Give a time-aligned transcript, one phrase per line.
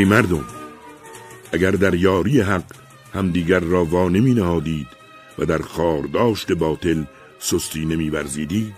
[0.00, 0.44] ای مردم
[1.52, 2.64] اگر در یاری حق
[3.14, 4.86] همدیگر را وا نمی نهادید
[5.38, 7.04] و در خارداشت باطل
[7.38, 8.74] سستی نمی ورزیدید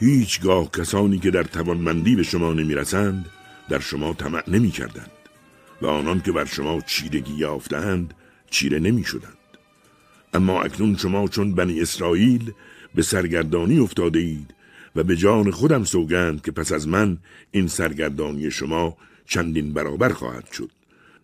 [0.00, 3.26] هیچگاه کسانی که در توانمندی به شما نمی رسند
[3.68, 5.10] در شما طمع نمی کردند
[5.82, 8.14] و آنان که بر شما چیرگی یافتند
[8.50, 9.38] چیره نمی شدند
[10.34, 12.52] اما اکنون شما چون بنی اسرائیل
[12.94, 14.54] به سرگردانی افتاده اید
[14.96, 17.18] و به جان خودم سوگند که پس از من
[17.50, 20.70] این سرگردانی شما چندین برابر خواهد شد.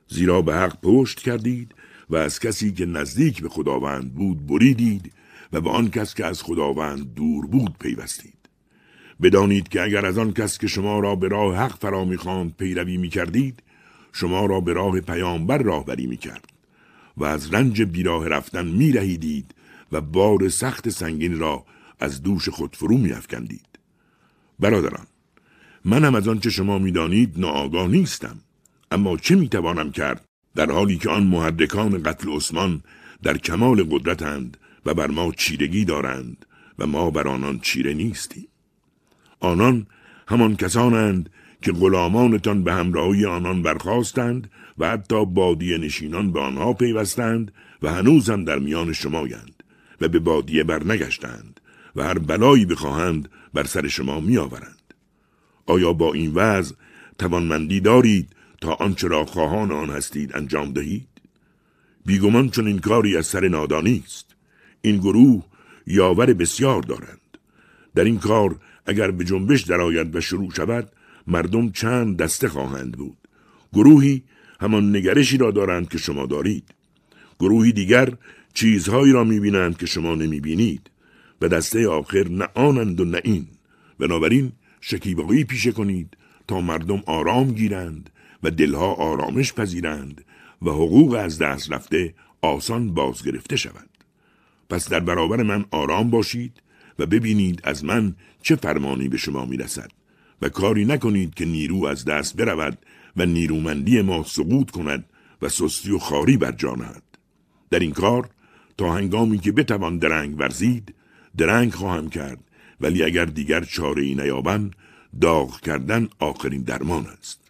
[0.09, 1.75] زیرا به حق پشت کردید
[2.11, 5.13] و از کسی که نزدیک به خداوند بود بریدید
[5.53, 8.39] و به آن کس که از خداوند دور بود پیوستید.
[9.23, 12.97] بدانید که اگر از آن کس که شما را به راه حق فرا می‌خواند پیروی
[12.97, 13.63] می‌کردید
[14.13, 16.45] شما را به راه پیامبر راهبری می‌کرد
[17.17, 19.55] و از رنج بیراه رفتن میرهیدید
[19.93, 21.65] و بار سخت سنگین را
[22.01, 23.79] از دوش خود فرو میافکندید.
[24.59, 25.07] برادران
[25.85, 28.37] من هم از آنچه شما می‌دانید ناآگاه نیستم.
[28.91, 30.25] اما چه می‌توانم کرد
[30.55, 32.83] در حالی که آن محرکان قتل عثمان
[33.23, 34.57] در کمال قدرتند
[34.87, 36.47] و بر ما چیرگی دارند
[36.79, 38.49] و ما بر آنان چیره نیستیم؟
[39.41, 39.87] آنان
[40.29, 41.31] همان کسانند
[41.63, 47.53] که غلامانتان به همراهی آنان برخواستند و حتی بادیه نشینان به آنها پیوستند
[47.83, 49.63] و هنوز در میان شمایند
[50.01, 51.61] و به بادیه برنگشتند
[51.97, 54.88] و هر بلایی بخواهند بر سر شما میآورند.
[55.69, 56.75] آیا با این وضع
[57.19, 58.29] توانمندی دارید
[58.61, 61.09] تا آنچه را خواهان آن هستید انجام دهید؟
[62.07, 64.37] بیگمان چون این کاری از سر نادانی است.
[64.83, 65.45] این گروه
[65.87, 67.39] یاور بسیار دارند.
[67.95, 70.93] در این کار اگر به جنبش درآید و شروع شود
[71.27, 73.17] مردم چند دسته خواهند بود.
[73.73, 74.23] گروهی
[74.61, 76.75] همان نگرشی را دارند که شما دارید.
[77.41, 78.13] گروهی دیگر
[78.55, 80.91] چیزهایی را می‌بینند که شما نمی‌بینید
[81.41, 83.47] و دسته آخر نه آنند و نه این.
[83.99, 86.17] بنابراین شکیبایی پیشه کنید
[86.49, 88.11] تا مردم آرام گیرند
[88.43, 90.25] و دلها آرامش پذیرند
[90.63, 93.89] و حقوق از دست رفته آسان باز گرفته شود.
[94.71, 96.63] پس در برابر من آرام باشید
[96.99, 99.91] و ببینید از من چه فرمانی به شما می‌رسد
[100.43, 102.79] و کاری نکنید که نیرو از دست برود
[103.17, 105.05] و نیرومندی ما سقوط کند
[105.43, 107.03] و سستی و خاری بر جانهد.
[107.71, 108.31] در این کار
[108.79, 110.95] تا هنگامی که بتوان درنگ ورزید
[111.37, 112.45] درنگ خواهم کرد
[112.81, 114.71] ولی اگر دیگر چاره ای نیابن
[115.21, 117.41] داغ کردن آخرین درمان است.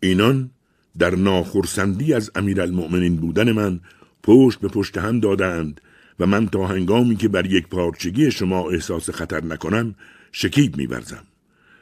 [0.00, 0.50] اینان
[0.98, 3.80] در ناخرسندی از امیرالمؤمنین بودن من
[4.22, 5.80] پشت به پشت هم دادند
[6.20, 9.94] و من تا هنگامی که بر یک پارچگی شما احساس خطر نکنم
[10.32, 11.24] شکیب میورزم.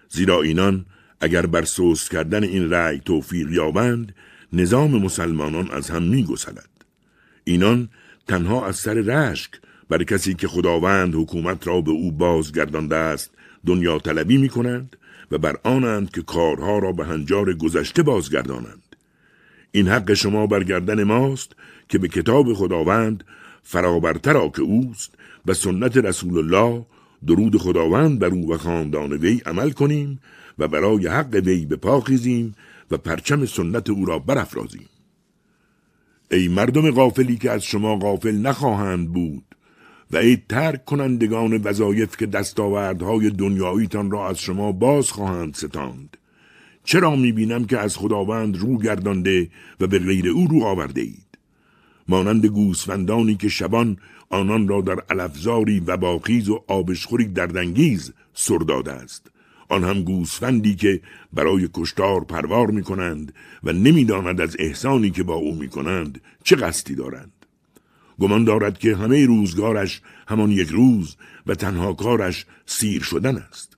[0.09, 0.87] زیرا اینان
[1.21, 4.15] اگر بر سوس کردن این رأی توفیق یابند
[4.53, 6.71] نظام مسلمانان از هم میگسلد.
[7.45, 7.89] اینان
[8.29, 9.51] تنها از سر رشک
[9.91, 13.31] بر کسی که خداوند حکومت را به او بازگردانده است
[13.67, 14.97] دنیا طلبی می کنند
[15.31, 18.97] و بر آنند که کارها را به هنجار گذشته بازگردانند.
[19.73, 21.53] این حق شما برگردن ماست
[21.89, 23.25] که به کتاب خداوند
[23.63, 25.15] فرابرتر که اوست
[25.47, 26.87] و سنت رسول الله
[27.27, 30.21] درود خداوند بر او و خاندان وی عمل کنیم
[30.59, 32.55] و برای حق وی به پاخیزیم
[32.91, 34.89] و پرچم سنت او را برافرازیم.
[36.31, 39.50] ای مردم غافلی که از شما غافل نخواهند بود
[40.13, 46.17] و ای ترک کنندگان وظایف که دستاوردهای دنیاییتان را از شما باز خواهند ستاند.
[46.85, 51.39] چرا می‌بینم که از خداوند رو گردانده و به غیر او رو آورده اید
[52.09, 53.97] مانند گوسفندانی که شبان
[54.31, 59.31] آنان را در علفزاری و باخیز و آبشخوری دردانگیز سر داده است.
[59.69, 61.01] آن هم گوسفندی که
[61.33, 63.35] برای کشتار پروار می کنند
[63.65, 67.40] و نمی‌داند از احسانی که با او می کنند چه قصدی دارند.
[68.21, 73.77] گمان دارد که همه روزگارش همان یک روز و تنها کارش سیر شدن است.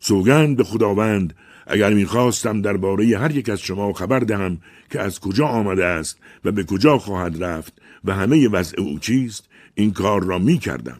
[0.00, 1.34] سوگند به خداوند
[1.66, 4.58] اگر می‌خواستم درباره هر یک از شما خبر دهم
[4.90, 7.72] که از کجا آمده است و به کجا خواهد رفت
[8.04, 10.98] و همه وضع او چیست این کار را می کردم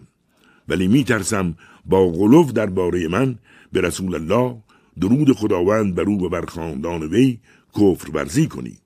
[0.68, 1.54] ولی می ترسم
[1.86, 3.38] با غلوف درباره من
[3.72, 4.56] به رسول الله
[5.00, 7.38] درود خداوند بر او و بر خاندان وی
[7.74, 8.82] کفر ورزی کنید.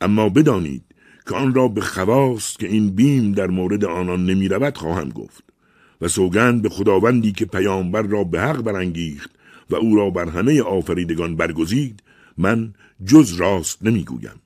[0.00, 0.82] اما بدانید
[1.28, 5.44] که آن را به خواست که این بیم در مورد آنان نمی رود خواهم گفت
[6.00, 9.30] و سوگند به خداوندی که پیامبر را به حق برانگیخت
[9.70, 12.02] و او را بر همه آفریدگان برگزید
[12.38, 12.74] من
[13.06, 14.40] جز راست نمی‌گویم.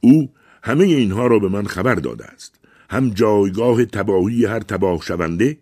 [0.00, 0.30] او
[0.62, 2.54] همه اینها را به من خبر داده است.
[2.90, 5.58] هم جایگاه تباهی هر تباه شونده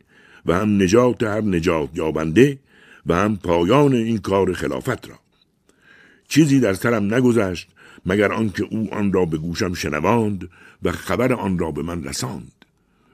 [0.46, 2.58] و هم نجات هر نجات یابنده
[3.06, 5.14] و هم پایان این کار خلافت را.
[6.28, 7.69] چیزی در سرم نگذشت
[8.06, 10.49] مگر آنکه او آن را به گوشم شنواند
[10.82, 12.52] و خبر آن را به من رساند.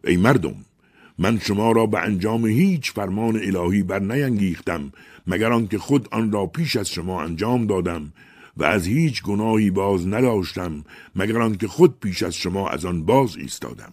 [0.05, 0.55] ای مردم
[1.19, 4.93] من شما را به انجام هیچ فرمان الهی بر نینگیختم
[5.27, 8.13] مگر آنکه خود آن را پیش از شما انجام دادم
[8.57, 10.85] و از هیچ گناهی باز نداشتم
[11.17, 13.93] مگر آنکه خود پیش از شما از آن باز ایستادم.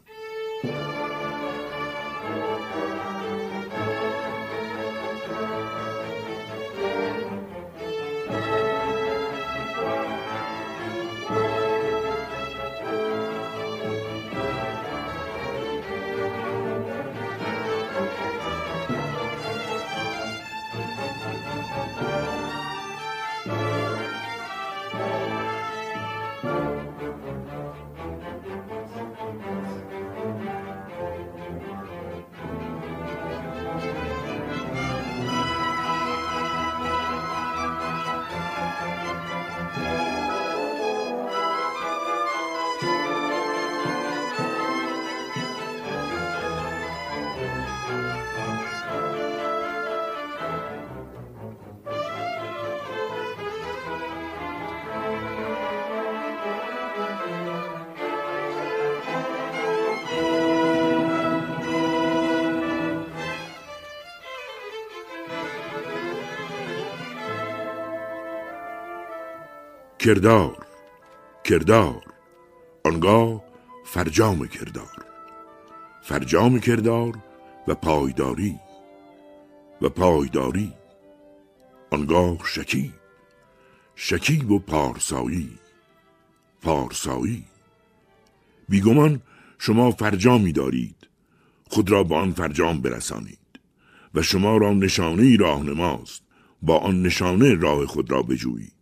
[70.06, 70.66] کردار
[71.44, 72.04] کردار.
[72.84, 73.44] آنگاه
[73.86, 75.06] فرجام کردار.
[76.02, 77.14] فرجام کردار
[77.68, 78.60] و پایداری
[79.82, 80.74] و پایداری.
[81.92, 82.94] آنگاه شکیب
[83.96, 85.60] شکیب و پارسایی
[86.62, 87.46] پارسایی.
[88.70, 89.22] بیگمان
[89.58, 91.08] شما فرجامی دارید
[91.70, 93.60] خود را با آن فرجام برسانید
[94.14, 96.24] و شما را نشانه راهنماست
[96.62, 98.75] با آن نشانه راه خود را بجویید.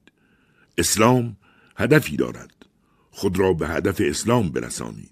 [0.78, 1.38] اسلام
[1.78, 2.52] هدفی دارد.
[3.12, 5.10] خود را به هدف اسلام برسانید.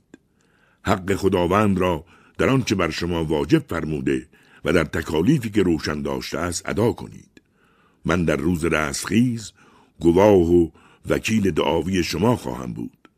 [0.86, 2.06] حق خداوند را
[2.38, 4.28] در آنچه بر شما واجب فرموده
[4.66, 7.42] و در تکالیفی که روشن داشته است ادا کنید.
[8.06, 9.52] من در روز رستخیز
[10.00, 10.70] گواه و
[11.10, 13.10] وکیل دعاوی شما خواهم بود.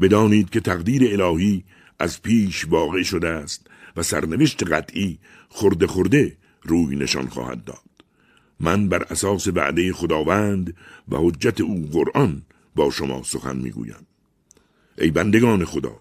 [0.00, 1.64] بدانید که تقدیر الهی
[1.98, 3.66] از پیش واقع شده است
[3.96, 7.89] و سرنوشت قطعی خورده خورده روی نشان خواهد داد.
[8.60, 10.74] من بر اساس وعده خداوند
[11.08, 12.42] و حجت او قرآن
[12.76, 14.06] با شما سخن می‌گویم.
[14.98, 16.00] ای بندگان خدا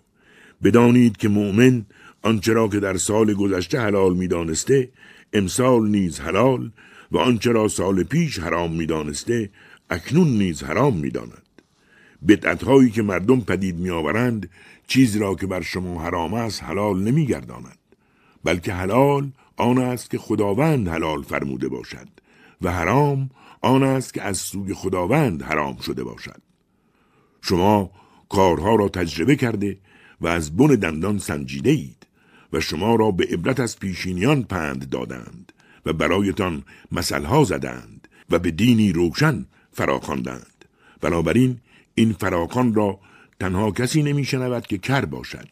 [0.64, 1.86] بدانید که مؤمن
[2.22, 4.90] آنچه را که در سال گذشته حلال می‌دانسته
[5.34, 6.72] امسال نیز حلال
[7.12, 9.50] و آنچه را سال پیش حرام می‌دانسته
[9.90, 11.44] اکنون نیز حرام می‌داند.
[12.28, 14.50] بدعت هایی که مردم پدید میآورند
[14.88, 17.78] چیزی را که بر شما حرام است حلال نمیگرداند
[18.44, 22.08] بلکه حلال آن است که خداوند حلال فرموده باشد.
[22.62, 23.30] و حرام
[23.62, 26.42] آن است که از سوی خداوند حرام شده باشد.
[27.42, 27.92] شما
[28.30, 29.78] کارها را تجربه کرده
[30.22, 32.08] و از بن دندان سنجیده اید
[32.54, 35.52] و شما را به عبرت از پیشینیان پند دادند
[35.86, 40.66] و برایتان مثلها زدند و به دینی روشن فراخواندند.
[41.02, 41.60] بنابراین
[41.96, 43.00] این فراخان را
[43.40, 45.48] تنها کسی نمی شنود که کر باشد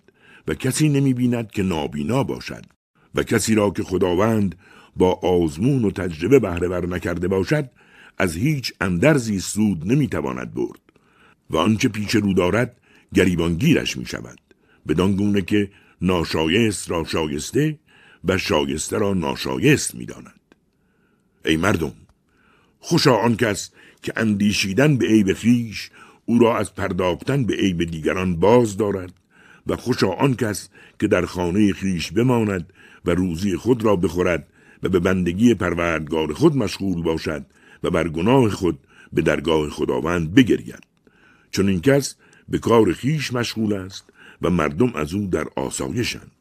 [0.47, 2.65] و کسی نمی بیند که نابینا باشد
[3.15, 4.55] و کسی را که خداوند
[4.97, 7.69] با آزمون و تجربه بهره نکرده باشد
[8.17, 10.79] از هیچ اندرزی سود نمی‌تواند برد.
[11.49, 12.77] و آنچه پیش رو دارد
[13.13, 14.39] گریبانگیرش می شود
[14.87, 15.69] بدان گونه که
[16.01, 17.79] ناشایست را شایسته
[18.25, 20.39] و شایسته را ناشایست می داند.
[21.45, 21.93] ای مردم
[22.79, 25.89] خوشا آن کس که اندیشیدن به عیب خیش
[26.25, 29.13] او را از پرداختن به عیب دیگران باز دارد.
[29.67, 32.73] و خوشا آن کس که در خانه خیش بماند
[33.05, 34.47] و روزی خود را بخورد
[34.83, 37.45] و به بندگی پروردگار خود مشغول باشد
[37.83, 38.79] و بر گناه خود
[39.13, 40.83] به درگاه خداوند بگرید.
[41.51, 42.15] چون این کس
[42.49, 44.09] به کار خیش مشغول است
[44.41, 46.31] و مردم از او در آسایشند.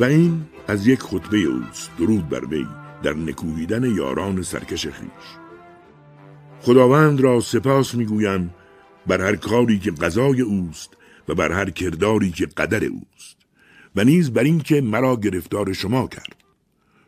[0.00, 2.66] و این از یک خطبه اوست درود بر وی
[3.02, 5.28] در نکوهیدن یاران سرکش خیش
[6.60, 8.54] خداوند را سپاس می‌گویم
[9.06, 10.96] بر هر کاری که قضای اوست
[11.28, 13.36] و بر هر کرداری که قدر اوست
[13.96, 16.36] و نیز بر این که مرا گرفتار شما کرد.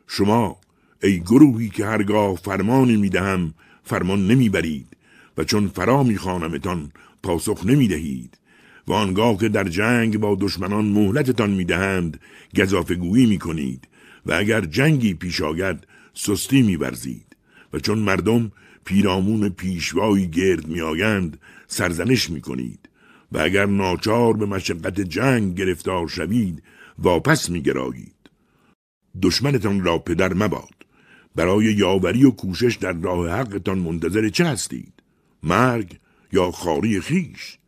[0.07, 0.57] شما
[1.03, 4.97] ای گروهی که هرگاه فرمانی می‌دهم فرمان نمی‌برید
[5.37, 8.39] و چون فرا میخوانمتان پاسخ نمی‌دهید.
[8.87, 12.21] و آنگاه که در جنگ با دشمنان مهلتتان می‌دهند
[12.57, 13.89] گذافگویی می‌کنید
[14.27, 17.37] و اگر جنگی پیش آید سستی میورزید.
[17.73, 18.53] و چون مردم
[18.85, 22.89] پیرامون پیشوایی گرد میآیند سرزنش می‌کنید.
[23.33, 26.63] و اگر ناچار به مشقت جنگ گرفتار شوید
[26.99, 28.15] واپس میگرایید.
[29.23, 30.75] دشمنتان را پدر مباد.
[31.37, 34.93] برای یاوری و کوشش در راه حقتان منتظر چه هستید؟
[35.43, 35.99] مرگ
[36.33, 37.59] یا خاری خیش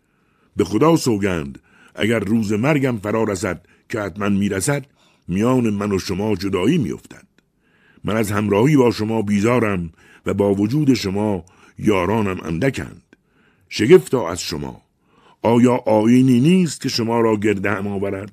[0.57, 1.59] به خدا سوگند
[1.95, 4.87] اگر روز مرگم فرا رسد که حتما می‌رسد
[5.29, 7.25] میان من و شما جدایی میافتد.
[8.05, 9.91] من از همراهی با شما بیزارم
[10.27, 11.45] و با وجود شما
[11.79, 13.03] یارانم اندکند.
[13.69, 14.83] شگفتا از شما.
[15.43, 18.33] آیا آینی نیست که شما را گرده هم آورد؟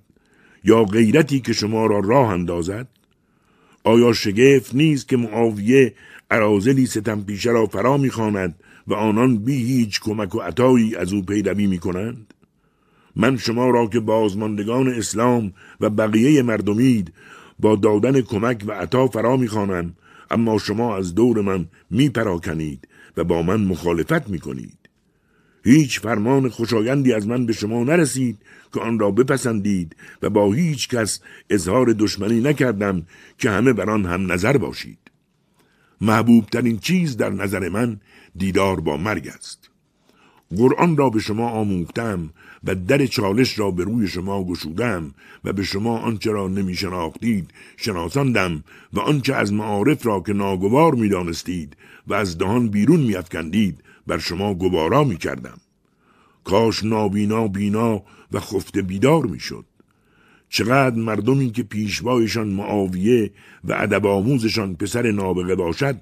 [0.63, 2.87] یا غیرتی که شما را راه اندازد؟
[3.83, 5.93] آیا شگفت نیست که معاویه
[6.31, 8.55] عرازلی ستم پیشه را فرا می‌خواند
[8.91, 12.33] و آنان بی هیچ کمک و عطایی از او پیروی می کنند؟
[13.15, 17.13] من شما را که بازماندگان اسلام و بقیه مردمید
[17.59, 19.93] با دادن کمک و عطا فرا می‌خوانم
[20.31, 24.77] اما شما از دور من میپراکنید و با من مخالفت می‌کنید
[25.63, 28.37] هیچ فرمان خوشایندی از من به شما نرسید
[28.73, 31.19] که آن را بپسندید و با هیچ کس
[31.49, 33.05] اظهار دشمنی نکردم
[33.37, 35.11] که همه بر آن هم نظر باشید
[36.01, 37.99] محبوب ترین چیز در نظر من
[38.37, 39.69] دیدار با مرگ است
[40.57, 42.29] قرآن را به شما آموختم
[42.63, 47.49] و در چالش را به روی شما گشودم و به شما آنچه را نمی شناختید
[47.77, 53.15] شناساندم و آنچه از معارف را که ناگوار می دانستید و از دهان بیرون می
[53.15, 55.57] افکندید بر شما گوارا می کردم.
[56.43, 59.65] کاش نابینا بینا و خفته بیدار می شد.
[60.49, 63.31] چقدر مردمی که پیشوایشان معاویه
[63.63, 65.95] و ادب آموزشان پسر نابغه باشد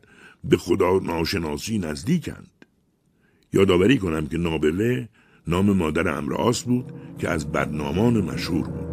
[0.43, 2.65] به خدا ناشناسی نزدیکند.
[3.53, 5.09] یادآوری کنم که نابغه
[5.47, 8.88] نام مادر امرآس بود که از بدنامان مشهور بود.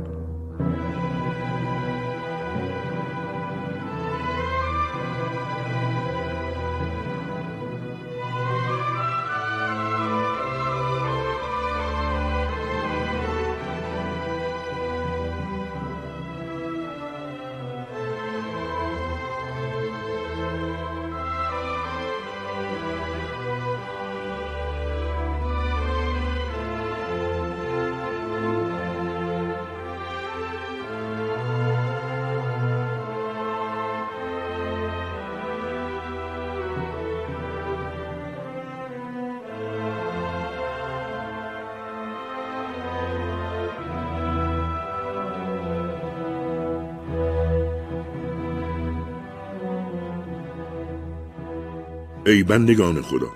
[52.27, 53.33] ای بندگان خدا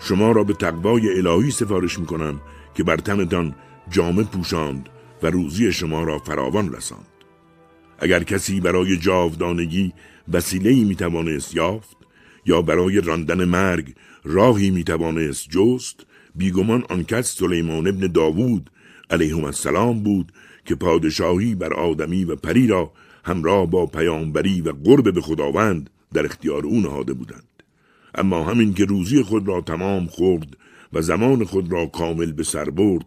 [0.00, 2.40] شما را به تقوای الهی سفارش می کنم
[2.74, 3.54] که بر تنتان
[3.90, 4.88] جامه پوشاند
[5.22, 7.06] و روزی شما را فراوان رساند.
[7.98, 9.92] اگر کسی برای جاودانگی
[10.32, 11.96] وسیله‌ای می توانست یافت
[12.46, 18.70] یا برای راندن مرگ راهی می توانست جست بیگمان آن کس سلیمان ابن داوود
[19.10, 20.32] علیه السلام بود
[20.64, 22.92] که پادشاهی بر آدمی و پری را
[23.24, 27.51] همراه با پیامبری و قرب به خداوند در اختیار او نهاده بودند.
[28.14, 30.56] اما همین که روزی خود را تمام خورد
[30.92, 33.04] و زمان خود را کامل به سر برد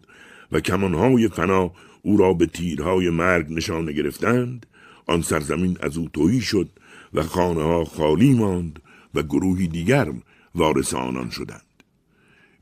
[0.52, 1.72] و کمانهای فنا
[2.02, 4.66] او را به تیرهای مرگ نشانه گرفتند
[5.06, 6.70] آن سرزمین از او تویی شد
[7.14, 8.82] و خانه ها خالی ماند
[9.14, 10.12] و گروهی دیگر
[10.54, 11.62] وارث آنان شدند.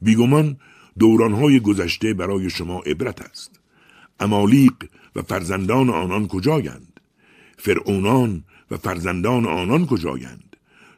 [0.02, 0.56] بیگمان
[0.98, 3.60] دورانهای گذشته برای شما عبرت است.
[4.20, 4.74] امالیق
[5.16, 7.00] و فرزندان آنان کجایند؟
[7.58, 10.53] فرعونان و فرزندان آنان کجایند؟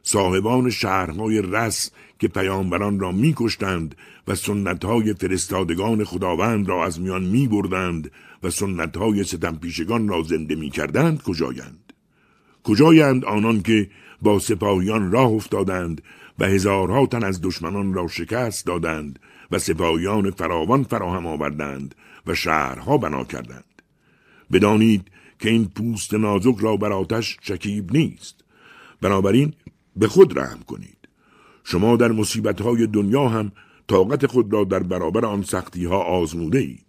[0.07, 3.95] صاحبان شهرهای رس که پیامبران را میکشتند
[4.27, 8.11] و سنتهای فرستادگان خداوند را از میان می بردند
[8.43, 11.93] و سنتهای ستمپیشگان را زنده می کردند کجایند؟
[12.63, 13.89] کجایند آنان که
[14.21, 16.01] با سپاهیان راه افتادند
[16.39, 19.19] و هزارها تن از دشمنان را شکست دادند
[19.51, 21.95] و سپاهیان فراوان فراهم آوردند
[22.27, 23.81] و شهرها بنا کردند؟
[24.51, 25.07] بدانید
[25.39, 28.43] که این پوست نازک را بر آتش شکیب نیست.
[29.01, 29.53] بنابراین
[29.97, 30.97] به خود رحم کنید.
[31.69, 32.11] شما در
[32.61, 33.51] های دنیا هم
[33.87, 36.85] طاقت خود را در برابر آن سختی ها آزموده اید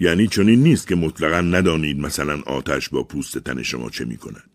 [0.00, 4.50] یعنی چنین نیست که مطلقا ندانید مثلا آتش با پوست تن شما چه می کند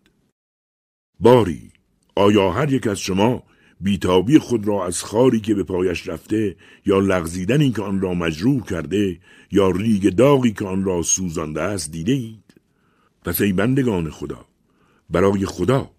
[1.20, 1.70] باری
[2.16, 3.42] آیا هر یک از شما
[3.80, 8.64] بیتابی خود را از خاری که به پایش رفته یا لغزیدنی که آن را مجروح
[8.64, 12.54] کرده یا ریگ داغی که آن را سوزانده است دیده اید؟
[13.24, 14.46] پس ای بندگان خدا
[15.10, 15.90] برای خدا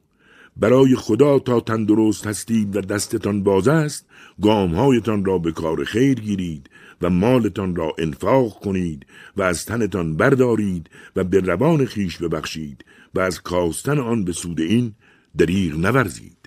[0.57, 4.05] برای خدا تا تندرست هستید و دستتان باز است
[4.41, 6.69] گامهایتان را به کار خیر گیرید
[7.01, 9.05] و مالتان را انفاق کنید
[9.38, 14.59] و از تنتان بردارید و به روان خیش ببخشید و از کاستن آن به سود
[14.62, 14.93] این
[15.38, 16.44] دریغ نورزید.